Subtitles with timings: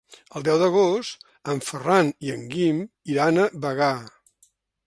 [0.39, 2.83] El deu d'agost en Ferran i en Guim
[3.17, 3.95] iran a Bagà.